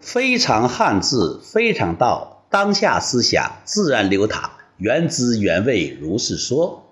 [0.00, 6.86] 非常汉字，非常道，当下思想自然流淌，原汁原味如是说。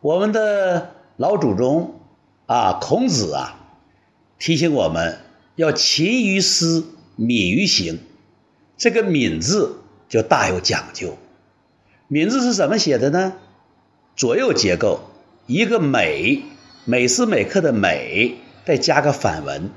[0.00, 2.00] 我们的老祖宗
[2.46, 3.60] 啊，孔子啊，
[4.38, 5.18] 提醒我们
[5.56, 6.86] 要勤于思，
[7.16, 7.98] 敏于行。
[8.76, 11.18] 这个“敏”字就大有讲究。
[12.06, 13.34] “敏”字是怎么写的呢？
[14.14, 15.00] 左右结构，
[15.46, 16.44] 一个“每”，
[16.86, 19.70] 每时每刻的“每”，再加个反文。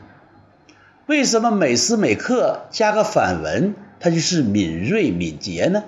[1.12, 5.83] 为什么每时每刻加个反文，它就是敏锐敏捷呢？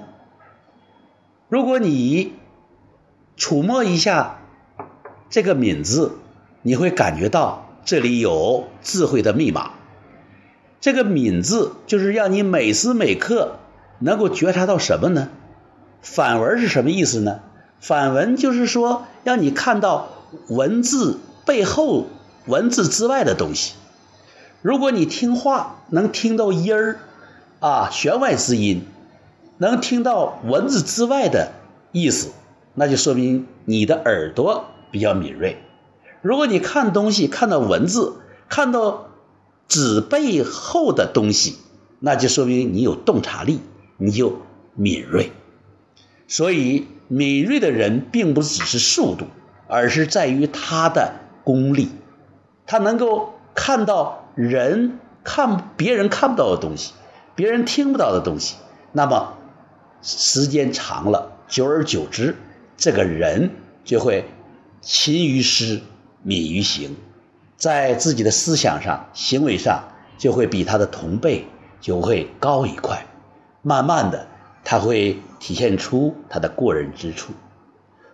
[1.48, 2.34] 如果你
[3.38, 4.42] 触摸一下
[5.30, 6.18] 这个“敏”字，
[6.62, 9.72] 你会感觉到这里有智慧的密码。
[10.82, 13.60] 这个“敏”字就是让你每时每刻
[14.00, 15.30] 能够觉察到什么呢？
[16.02, 17.40] 反文是什么意思呢？
[17.80, 20.10] 反文就是说让你看到
[20.50, 22.08] 文字背后、
[22.46, 23.76] 文字之外的东西。
[24.64, 27.00] 如果你听话能听到音儿
[27.60, 28.82] 啊，弦外之音，
[29.60, 31.52] 能听到文字之外的
[31.92, 32.32] 意思，
[32.74, 35.58] 那就说明你的耳朵比较敏锐。
[36.24, 38.14] 如果你看东西看到文字，
[38.50, 39.10] 看到。
[39.66, 41.56] 纸背后的东西，
[42.00, 43.62] 那就说明你有洞察力，
[43.98, 44.42] 你就
[44.76, 45.32] 敏锐。
[46.28, 49.26] 所以，敏锐的人并不只是速度，
[49.68, 51.90] 而是在于他的功力。
[52.68, 56.94] 他能够看到人看别人看不到的东西，
[57.36, 58.56] 别人听不到的东西。
[58.92, 59.34] 那么，
[60.02, 62.36] 时间长了，久而久之，
[62.78, 63.52] 这个人
[63.84, 64.26] 就会
[64.82, 65.82] 勤于思，
[66.22, 66.96] 敏于行。
[67.56, 69.84] 在自己的思想上、行为上，
[70.18, 71.48] 就会比他的同辈
[71.80, 73.06] 就会高一块。
[73.62, 74.28] 慢慢的，
[74.64, 77.34] 他会体现出他的过人之处。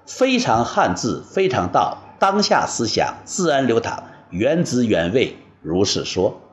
[0.05, 6.48] 非常汉字，非常道，当下思想自然流淌，原汁原味，如是说。